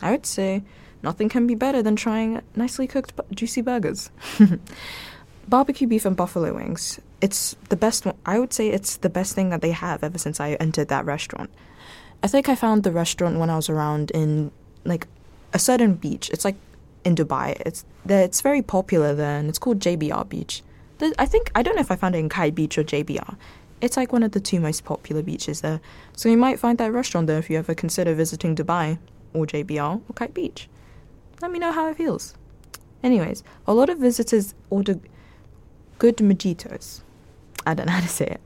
I 0.00 0.12
would 0.12 0.26
say 0.26 0.62
nothing 1.02 1.28
can 1.28 1.46
be 1.46 1.56
better 1.56 1.82
than 1.82 1.96
trying 1.96 2.40
nicely 2.54 2.86
cooked 2.86 3.16
bu- 3.16 3.34
juicy 3.34 3.62
burgers. 3.62 4.10
Barbecue 5.48 5.88
beef 5.88 6.04
and 6.04 6.16
buffalo 6.16 6.54
wings. 6.54 7.00
It's 7.20 7.56
the 7.68 7.76
best. 7.76 8.06
I 8.24 8.38
would 8.38 8.52
say 8.52 8.68
it's 8.68 8.96
the 8.96 9.10
best 9.10 9.34
thing 9.34 9.50
that 9.50 9.60
they 9.60 9.72
have 9.72 10.02
ever 10.02 10.18
since 10.18 10.40
I 10.40 10.54
entered 10.54 10.88
that 10.88 11.04
restaurant. 11.04 11.50
I 12.22 12.26
think 12.26 12.48
I 12.48 12.54
found 12.54 12.82
the 12.82 12.92
restaurant 12.92 13.38
when 13.38 13.50
I 13.50 13.56
was 13.56 13.68
around 13.68 14.10
in 14.10 14.50
like 14.84 15.06
a 15.52 15.58
certain 15.58 15.94
beach. 15.94 16.30
It's 16.30 16.44
like 16.44 16.56
in 17.04 17.14
Dubai. 17.14 17.60
It's 17.64 17.84
there. 18.04 18.24
It's 18.24 18.40
very 18.40 18.62
popular 18.62 19.14
there, 19.14 19.38
and 19.38 19.48
it's 19.48 19.58
called 19.58 19.80
JBR 19.80 20.28
Beach. 20.28 20.62
The, 20.98 21.14
I 21.18 21.26
think 21.26 21.50
I 21.54 21.62
don't 21.62 21.74
know 21.74 21.80
if 21.80 21.90
I 21.90 21.96
found 21.96 22.14
it 22.14 22.18
in 22.18 22.28
Kite 22.28 22.54
Beach 22.54 22.76
or 22.78 22.84
JBR. 22.84 23.36
It's 23.80 23.96
like 23.96 24.12
one 24.12 24.22
of 24.22 24.32
the 24.32 24.40
two 24.40 24.60
most 24.60 24.84
popular 24.84 25.22
beaches 25.22 25.62
there. 25.62 25.80
So 26.14 26.28
you 26.28 26.36
might 26.36 26.60
find 26.60 26.76
that 26.78 26.92
restaurant 26.92 27.26
there 27.26 27.38
if 27.38 27.48
you 27.48 27.58
ever 27.58 27.74
consider 27.74 28.14
visiting 28.14 28.54
Dubai 28.54 28.98
or 29.32 29.46
JBR 29.46 30.02
or 30.08 30.12
Kite 30.14 30.34
Beach. 30.34 30.68
Let 31.40 31.50
me 31.50 31.58
know 31.58 31.72
how 31.72 31.88
it 31.88 31.96
feels. 31.96 32.34
Anyways, 33.02 33.42
a 33.66 33.72
lot 33.72 33.88
of 33.88 33.98
visitors 33.98 34.54
order 34.68 35.00
good 35.98 36.18
mojitos. 36.18 37.00
I 37.66 37.74
don't 37.74 37.86
know 37.86 37.92
how 37.92 38.00
to 38.00 38.08
say 38.08 38.26
it. 38.26 38.40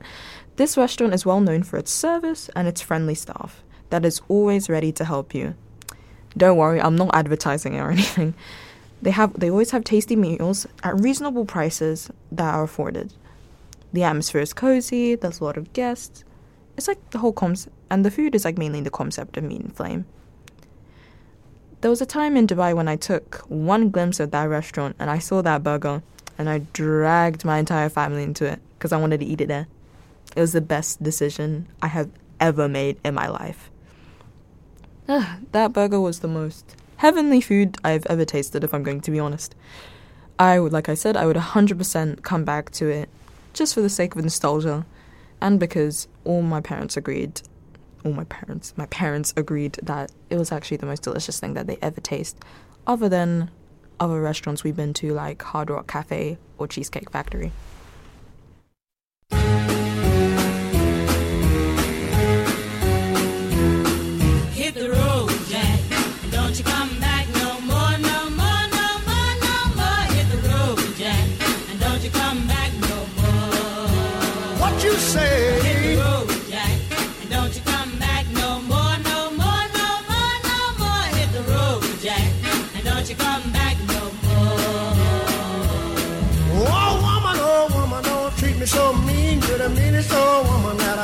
This 0.57 0.77
restaurant 0.77 1.13
is 1.13 1.25
well 1.25 1.41
known 1.41 1.63
for 1.63 1.77
its 1.77 1.91
service 1.91 2.49
and 2.55 2.67
its 2.67 2.81
friendly 2.81 3.15
staff 3.15 3.63
that 3.89 4.05
is 4.05 4.21
always 4.29 4.69
ready 4.69 4.91
to 4.93 5.05
help 5.05 5.33
you. 5.33 5.55
Don't 6.37 6.57
worry, 6.57 6.81
I'm 6.81 6.95
not 6.95 7.15
advertising 7.15 7.75
it 7.75 7.79
or 7.79 7.91
anything. 7.97 8.33
They 9.01 9.11
have 9.11 9.37
they 9.39 9.49
always 9.49 9.71
have 9.71 9.83
tasty 9.83 10.15
meals 10.15 10.65
at 10.83 10.99
reasonable 10.99 11.45
prices 11.45 12.09
that 12.31 12.53
are 12.53 12.63
afforded. 12.63 13.13
The 13.93 14.03
atmosphere 14.03 14.41
is 14.41 14.53
cozy, 14.53 15.15
there's 15.15 15.39
a 15.39 15.43
lot 15.43 15.57
of 15.57 15.71
guests. 15.73 16.23
It's 16.77 16.87
like 16.87 17.09
the 17.11 17.19
whole 17.19 17.31
concept, 17.31 17.75
and 17.89 18.03
the 18.03 18.11
food 18.11 18.35
is 18.35 18.43
like 18.43 18.57
mainly 18.57 18.81
the 18.81 18.89
concept 18.89 19.37
of 19.37 19.43
meat 19.43 19.61
and 19.61 19.75
flame. 19.75 20.05
There 21.81 21.91
was 21.91 22.01
a 22.01 22.05
time 22.05 22.35
in 22.35 22.47
Dubai 22.47 22.75
when 22.75 22.87
I 22.87 22.95
took 22.95 23.43
one 23.47 23.89
glimpse 23.89 24.19
of 24.19 24.31
that 24.31 24.45
restaurant 24.45 24.95
and 24.97 25.09
I 25.09 25.19
saw 25.19 25.41
that 25.41 25.63
burger 25.63 26.01
and 26.37 26.49
I 26.49 26.59
dragged 26.73 27.45
my 27.45 27.59
entire 27.59 27.89
family 27.89 28.23
into 28.23 28.45
it 28.45 28.59
because 28.85 28.93
I 28.93 29.01
wanted 29.01 29.19
to 29.21 29.25
eat 29.25 29.41
it 29.41 29.47
there. 29.47 29.65
It 30.35 30.39
was 30.39 30.53
the 30.53 30.61
best 30.61 31.01
decision 31.01 31.67
I 31.81 31.87
have 31.87 32.11
ever 32.39 32.69
made 32.69 32.99
in 33.03 33.15
my 33.15 33.27
life. 33.27 33.71
That 35.07 35.73
burger 35.73 35.99
was 35.99 36.19
the 36.19 36.27
most 36.27 36.75
heavenly 36.97 37.41
food 37.41 37.77
I've 37.83 38.05
ever 38.05 38.25
tasted, 38.25 38.63
if 38.63 38.75
I'm 38.75 38.83
going 38.83 39.01
to 39.01 39.09
be 39.09 39.19
honest. 39.19 39.55
I 40.37 40.59
would, 40.59 40.71
like 40.71 40.87
I 40.87 40.93
said, 40.93 41.17
I 41.17 41.25
would 41.25 41.35
100% 41.35 42.21
come 42.21 42.45
back 42.45 42.69
to 42.73 42.87
it 42.87 43.09
just 43.53 43.73
for 43.73 43.81
the 43.81 43.89
sake 43.89 44.15
of 44.15 44.21
nostalgia 44.21 44.85
and 45.41 45.59
because 45.59 46.07
all 46.23 46.43
my 46.43 46.61
parents 46.61 46.95
agreed 46.95 47.41
all 48.03 48.13
my 48.13 48.25
parents 48.25 48.73
my 48.77 48.85
parents 48.87 49.33
agreed 49.35 49.79
that 49.81 50.11
it 50.29 50.37
was 50.37 50.51
actually 50.51 50.77
the 50.77 50.85
most 50.85 51.01
delicious 51.01 51.39
thing 51.39 51.55
that 51.55 51.65
they 51.65 51.77
ever 51.81 51.99
taste 52.01 52.37
other 52.85 53.09
than 53.09 53.49
other 53.99 54.21
restaurants 54.21 54.63
we've 54.63 54.75
been 54.75 54.93
to 54.93 55.11
like 55.13 55.41
Hard 55.41 55.71
Rock 55.71 55.87
Cafe 55.87 56.37
or 56.57 56.67
Cheesecake 56.67 57.09
Factory. 57.09 57.51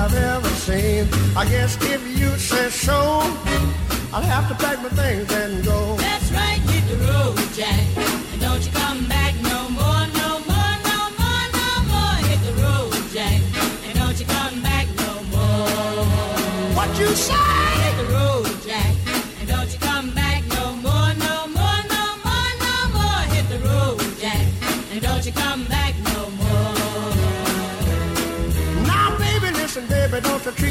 I've 0.03 0.15
ever 0.15 0.49
seen. 0.65 1.07
I 1.37 1.45
guess 1.45 1.77
if 1.79 2.01
you 2.17 2.29
say 2.39 2.69
so, 2.71 3.21
I'll 4.11 4.29
have 4.33 4.47
to 4.49 4.55
pack 4.55 4.81
my 4.81 4.89
things 4.89 5.31
and 5.31 5.63
go. 5.63 5.80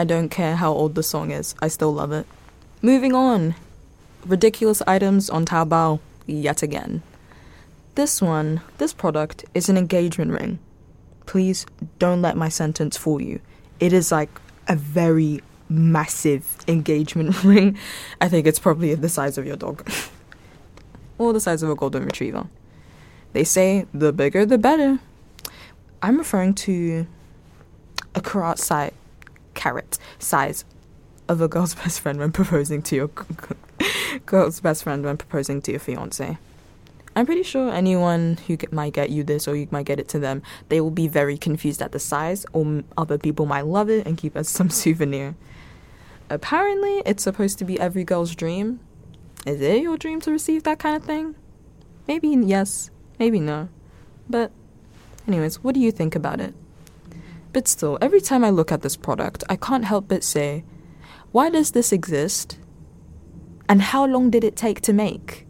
I 0.00 0.04
don't 0.04 0.30
care 0.30 0.56
how 0.56 0.72
old 0.72 0.94
the 0.94 1.02
song 1.02 1.30
is, 1.30 1.54
I 1.60 1.68
still 1.68 1.92
love 1.92 2.10
it. 2.10 2.26
Moving 2.80 3.14
on. 3.14 3.54
Ridiculous 4.24 4.80
items 4.86 5.28
on 5.28 5.44
Taobao 5.44 6.00
yet 6.26 6.62
again. 6.62 7.02
This 7.96 8.22
one, 8.22 8.62
this 8.78 8.94
product, 8.94 9.44
is 9.52 9.68
an 9.68 9.76
engagement 9.76 10.30
ring. 10.32 10.58
Please 11.26 11.66
don't 11.98 12.22
let 12.22 12.34
my 12.34 12.48
sentence 12.48 12.96
fool 12.96 13.20
you. 13.20 13.40
It 13.78 13.92
is 13.92 14.10
like 14.10 14.30
a 14.68 14.74
very 14.74 15.42
massive 15.68 16.56
engagement 16.66 17.44
ring. 17.44 17.76
I 18.22 18.28
think 18.30 18.46
it's 18.46 18.58
probably 18.58 18.94
the 18.94 19.10
size 19.10 19.36
of 19.36 19.44
your 19.44 19.56
dog. 19.56 19.86
or 21.18 21.34
the 21.34 21.40
size 21.40 21.62
of 21.62 21.68
a 21.68 21.74
golden 21.74 22.06
retriever. 22.06 22.46
They 23.34 23.44
say 23.44 23.84
the 23.92 24.14
bigger 24.14 24.46
the 24.46 24.56
better. 24.56 24.98
I'm 26.00 26.16
referring 26.16 26.54
to 26.54 27.06
a 28.14 28.22
carat 28.22 28.58
size, 28.58 28.92
carat 29.54 29.98
size 30.18 30.64
of 31.28 31.40
a 31.40 31.48
girl's 31.48 31.74
best 31.82 32.00
friend 32.00 32.18
when 32.18 32.32
proposing 32.32 32.82
to 32.82 32.96
your 32.96 33.10
girl's 34.26 34.60
best 34.60 34.82
friend 34.84 35.04
when 35.04 35.16
proposing 35.16 35.62
to 35.62 35.70
your 35.70 35.80
fiance. 35.80 36.38
I'm 37.16 37.26
pretty 37.26 37.42
sure 37.42 37.72
anyone 37.72 38.38
who 38.46 38.56
get, 38.56 38.72
might 38.72 38.92
get 38.92 39.10
you 39.10 39.24
this 39.24 39.48
or 39.48 39.56
you 39.56 39.66
might 39.70 39.86
get 39.86 39.98
it 39.98 40.08
to 40.08 40.18
them, 40.18 40.42
they 40.68 40.80
will 40.80 40.92
be 40.92 41.08
very 41.08 41.36
confused 41.36 41.82
at 41.82 41.92
the 41.92 41.98
size, 41.98 42.46
or 42.52 42.82
other 42.96 43.18
people 43.18 43.46
might 43.46 43.66
love 43.66 43.90
it 43.90 44.06
and 44.06 44.16
keep 44.16 44.36
it 44.36 44.40
as 44.40 44.48
some 44.58 44.70
souvenir. 44.70 45.34
Apparently, 46.28 47.02
it's 47.04 47.24
supposed 47.24 47.58
to 47.58 47.64
be 47.64 47.80
every 47.80 48.04
girl's 48.04 48.36
dream. 48.36 48.78
Is 49.44 49.60
it 49.60 49.82
your 49.82 49.96
dream 49.96 50.20
to 50.20 50.30
receive 50.30 50.62
that 50.62 50.78
kind 50.78 50.96
of 50.96 51.04
thing? 51.04 51.34
Maybe 52.06 52.28
yes, 52.28 52.90
maybe 53.18 53.40
no. 53.40 53.68
But, 54.28 54.52
anyways, 55.26 55.64
what 55.64 55.74
do 55.74 55.80
you 55.80 55.90
think 55.90 56.14
about 56.14 56.40
it? 56.40 56.54
But 57.52 57.66
still, 57.66 57.98
every 58.00 58.20
time 58.20 58.44
I 58.44 58.50
look 58.50 58.70
at 58.70 58.82
this 58.82 58.96
product, 58.96 59.42
I 59.48 59.56
can't 59.56 59.84
help 59.84 60.08
but 60.08 60.22
say, 60.22 60.64
why 61.32 61.50
does 61.50 61.72
this 61.72 61.92
exist? 61.92 62.58
And 63.68 63.82
how 63.82 64.06
long 64.06 64.30
did 64.30 64.44
it 64.44 64.56
take 64.56 64.80
to 64.82 64.92
make? 64.92 65.46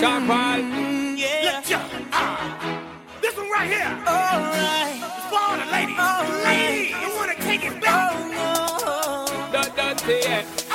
Top 0.00 0.22
five. 0.28 0.62
Mm. 0.62 1.16
Mm, 1.16 1.18
yeah. 1.18 1.60
yeah. 1.66 1.82
Uh, 2.12 3.20
this 3.20 3.36
one 3.36 3.50
right 3.50 3.68
here. 3.68 3.90
All 4.06 4.38
right. 4.38 4.94
For 5.28 5.38
all 5.40 5.58
the 5.58 5.66
ladies. 5.72 5.98
Ladies, 6.44 6.90
you 7.02 7.16
want 7.16 7.36
to 7.36 7.42
take 7.42 7.64
it 7.64 7.82
back. 7.82 8.14
Oh, 8.14 9.26
no. 9.50 9.62
Dun, 9.62 9.96
dun, 9.96 9.96
yeah. 10.08 10.67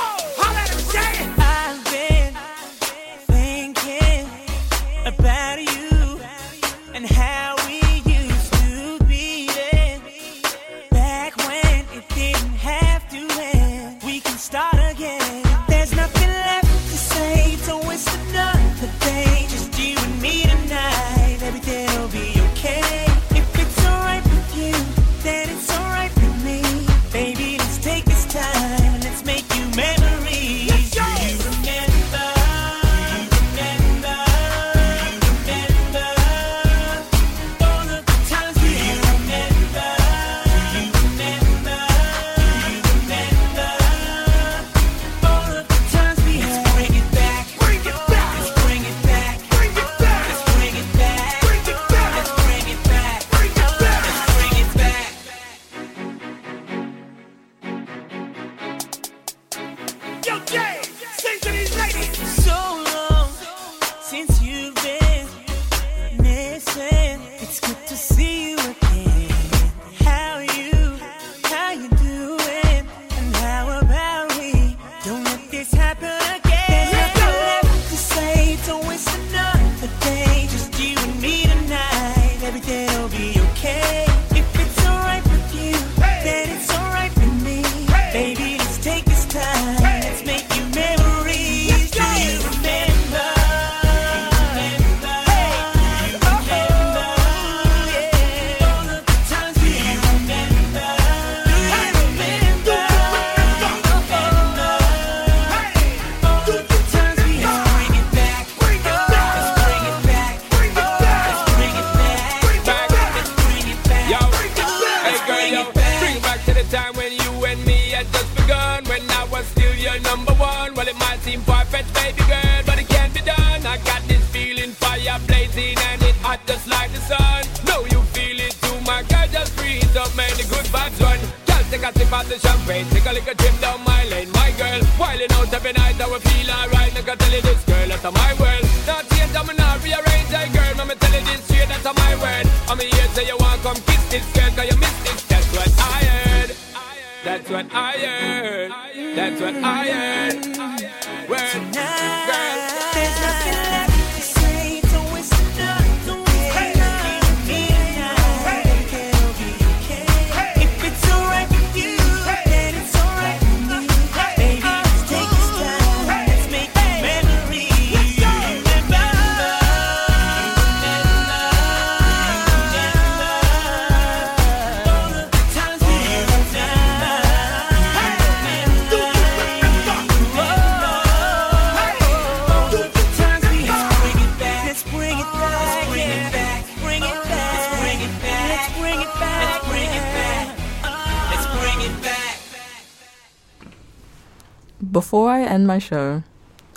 end 195.63 195.67
my 195.67 195.79
show, 195.79 196.23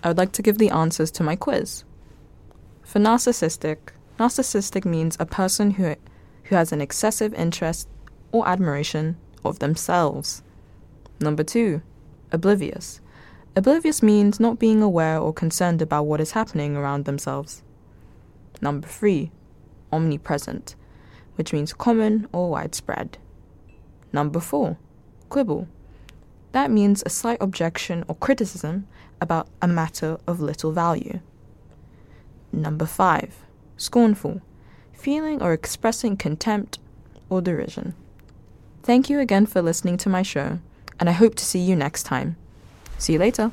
I 0.05 0.09
would 0.09 0.19
like 0.19 0.31
to 0.33 0.43
give 0.43 0.59
the 0.59 0.71
answers 0.71 1.11
to 1.13 1.25
my 1.25 1.35
quiz. 1.35 1.83
For 2.85 3.01
narcissistic, 3.01 3.79
narcissistic 4.19 4.85
means 4.85 5.17
a 5.19 5.27
person 5.27 5.73
who, 5.73 5.97
who 6.45 6.55
has 6.55 6.71
an 6.71 6.81
excessive 6.81 7.35
interest 7.35 7.89
or 8.31 8.47
admiration 8.47 9.17
of 9.45 9.59
themselves. 9.59 10.45
Number 11.21 11.43
two, 11.43 11.83
oblivious. 12.31 13.01
Oblivious 13.57 14.03
means 14.05 14.39
not 14.39 14.61
being 14.61 14.83
aware 14.83 15.19
or 15.19 15.33
concerned 15.33 15.83
about 15.83 16.07
what 16.07 16.21
is 16.21 16.33
happening 16.33 16.77
around 16.77 17.05
themselves. 17.05 17.65
Number 18.63 18.87
three, 18.87 19.33
omnipresent, 19.91 20.77
which 21.35 21.53
means 21.53 21.73
common 21.73 22.29
or 22.33 22.51
widespread. 22.51 23.19
Number 24.13 24.39
four, 24.39 24.79
quibble, 25.29 25.67
that 26.57 26.71
means 26.71 27.03
a 27.05 27.11
slight 27.11 27.37
objection 27.43 28.03
or 28.09 28.15
criticism 28.15 28.87
about 29.21 29.47
a 29.61 29.69
matter 29.69 30.17
of 30.27 30.41
little 30.41 30.73
value. 30.73 31.21
Number 32.51 32.87
five, 32.87 33.45
scornful, 33.77 34.41
feeling 34.95 35.43
or 35.43 35.53
expressing 35.53 36.17
contempt 36.17 36.79
or 37.29 37.43
derision. 37.43 37.95
Thank 38.83 39.11
you 39.11 39.21
again 39.21 39.45
for 39.45 39.61
listening 39.61 39.99
to 39.99 40.09
my 40.09 40.23
show, 40.23 40.61
and 40.99 41.11
I 41.11 41.13
hope 41.13 41.35
to 41.35 41.45
see 41.45 41.59
you 41.59 41.77
next 41.77 42.05
time. 42.05 42.37
See 42.97 43.13
you 43.13 43.19
later. 43.19 43.53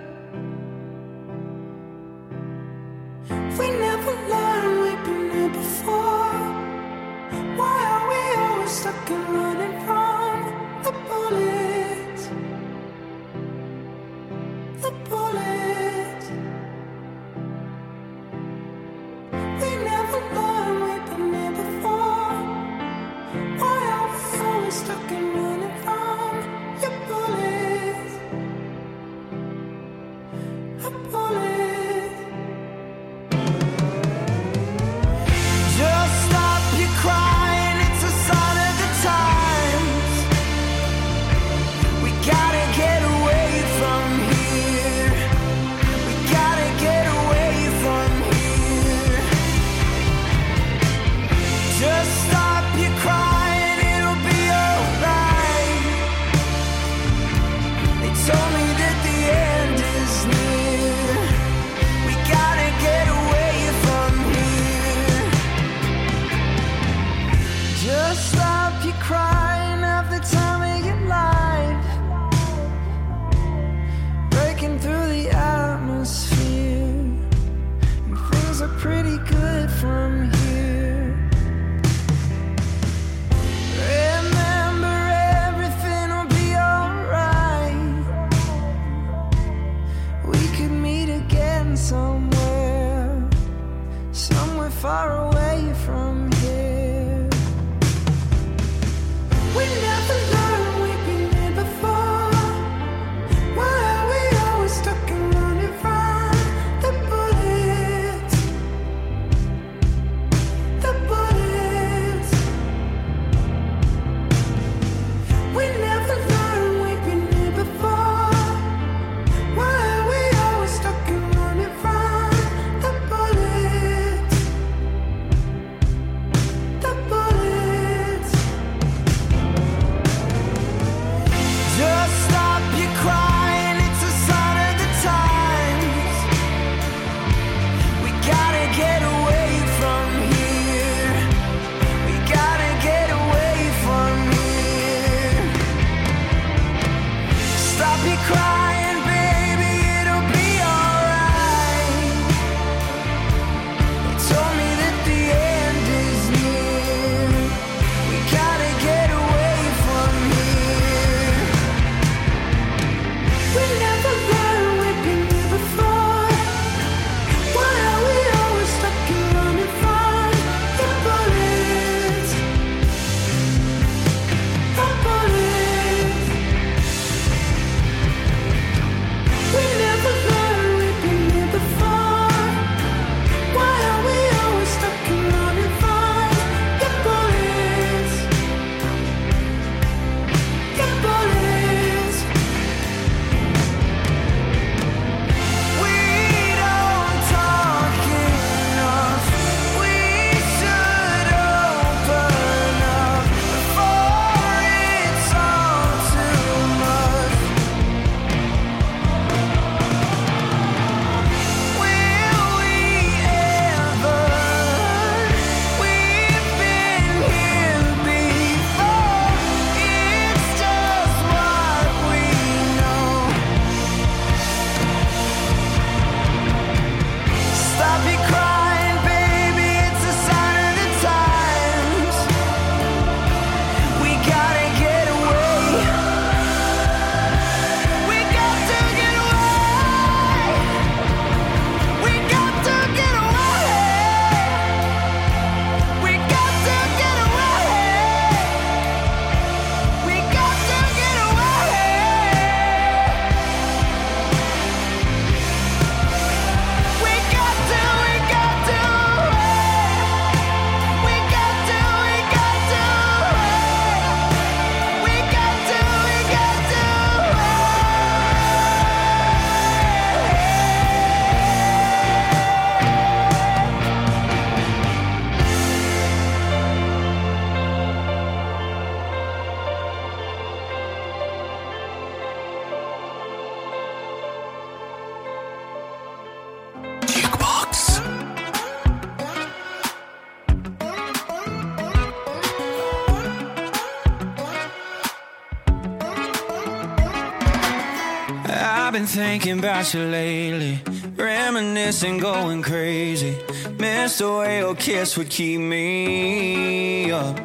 Thinking 299.31 299.59
about 299.59 299.93
you 299.93 300.01
lately, 300.01 300.77
reminiscing, 301.15 302.17
going 302.17 302.61
crazy. 302.61 303.33
Miss 303.79 304.17
the 304.17 304.29
way 304.29 304.59
your 304.59 304.75
kiss 304.75 305.17
would 305.17 305.29
keep 305.29 305.61
me 305.61 307.09
up. 307.09 307.39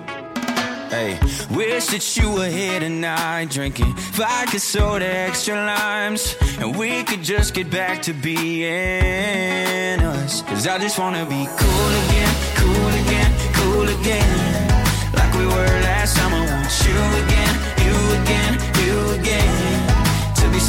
Hey, 0.90 1.16
wish 1.52 1.86
that 1.92 2.04
you 2.16 2.28
were 2.32 2.48
here 2.48 2.80
tonight, 2.80 3.50
drinking 3.50 3.94
vodka 4.18 4.58
soda, 4.58 5.06
extra 5.06 5.54
limes, 5.54 6.34
and 6.58 6.76
we 6.76 7.04
could 7.04 7.22
just 7.22 7.54
get 7.54 7.70
back 7.70 8.02
to 8.02 8.12
being 8.12 10.00
us. 10.00 10.42
Cause 10.42 10.66
I 10.66 10.78
just 10.78 10.98
wanna 10.98 11.24
be 11.24 11.46
cool 11.60 11.92
again, 12.02 12.34
cool 12.62 12.92
again, 13.02 13.30
cool 13.58 13.88
again. 14.00 15.12
Like 15.14 15.32
we 15.34 15.46
were 15.46 15.74
last 15.86 16.16
summer, 16.16 16.42
want 16.52 16.72
you 16.86 16.98
again, 17.22 17.54
you 17.86 17.96
again, 18.20 18.52
you 18.82 19.20
again. 19.20 19.35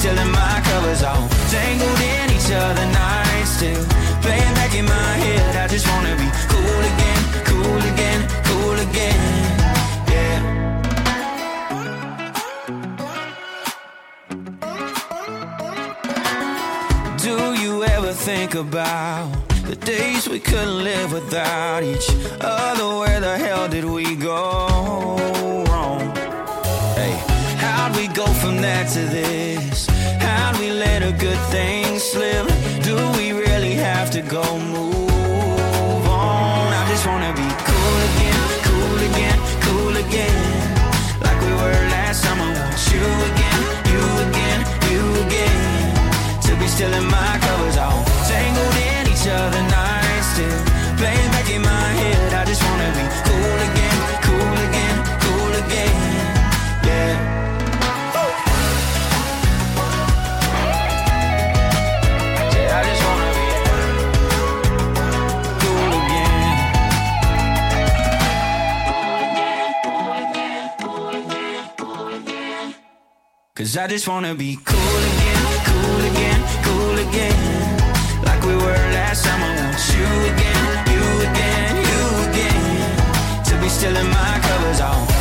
In 0.06 0.32
my 0.32 0.62
covers, 0.64 1.02
all 1.04 1.28
tangled 1.50 2.00
in 2.00 2.30
each 2.32 2.52
other 2.52 2.86
nights 2.94 3.50
still. 3.58 3.84
Playing 4.22 4.54
back 4.54 4.74
in 4.74 4.86
my 4.86 5.14
head, 5.24 5.56
I 5.58 5.68
just 5.68 5.88
wanna 5.90 6.16
be 6.16 6.30
cool 6.54 6.82
again, 6.92 7.24
cool 7.50 7.82
again, 7.92 8.28
cool 8.46 8.78
again. 8.88 9.20
Yeah. 10.14 10.40
Do 17.18 17.36
you 17.62 17.84
ever 17.84 18.14
think 18.14 18.54
about 18.56 19.30
the 19.66 19.76
days 19.76 20.30
we 20.30 20.40
couldn't 20.40 20.84
live 20.84 21.12
without 21.12 21.84
each 21.84 22.10
other? 22.40 23.00
Where 23.00 23.20
the 23.20 23.38
hell 23.38 23.68
did 23.68 23.84
we 23.84 24.16
go 24.16 24.68
wrong? 25.68 26.16
Hey, 26.96 27.16
how'd 27.58 27.96
we 27.98 28.08
go 28.08 28.28
from 28.42 28.62
that 28.62 28.88
to 28.94 29.00
this? 29.00 29.47
Let 31.00 31.14
a 31.14 31.16
good 31.16 31.38
thing 31.52 32.00
slip? 32.00 32.48
Do 32.82 32.96
we 33.18 33.32
really 33.32 33.76
have 33.76 34.10
to 34.18 34.24
go 34.24 34.42
move 34.58 36.08
on? 36.08 36.74
I 36.74 36.88
just 36.90 37.06
wanna 37.06 37.34
be 37.38 37.50
cool 37.70 38.00
again, 38.10 38.42
cool 38.66 38.98
again, 39.10 39.38
cool 39.62 39.96
again. 40.06 40.42
Like 41.22 41.40
we 41.46 41.54
were 41.62 41.78
last 41.94 42.24
summer. 42.24 42.50
Want 42.50 42.82
you 42.90 43.06
again, 43.30 43.62
you 43.94 44.02
again, 44.26 44.60
you 44.90 45.04
again. 45.28 46.42
To 46.46 46.56
be 46.56 46.68
still 46.68 46.92
in 46.92 47.06
my 47.06 47.17
Cause 73.78 73.84
I 73.84 73.88
just 73.90 74.08
wanna 74.08 74.34
be 74.34 74.58
cool 74.66 74.98
again, 75.14 75.44
cool 75.70 76.02
again, 76.10 76.42
cool 76.64 76.98
again. 77.10 78.24
Like 78.24 78.42
we 78.42 78.56
were 78.56 78.82
last 78.98 79.24
summer. 79.24 79.54
Want 79.54 79.78
you 79.94 80.08
again, 80.34 80.64
you 80.94 81.04
again, 81.30 81.76
you 81.86 82.02
again. 82.28 83.44
To 83.46 83.62
be 83.62 83.70
still 83.70 83.96
in 83.96 84.10
my 84.10 84.40
covers, 84.42 84.82
all 84.82 85.17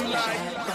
what 0.00 0.08
you 0.08 0.12
like. 0.12 0.73